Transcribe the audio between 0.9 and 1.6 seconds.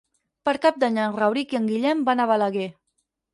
en Rauric i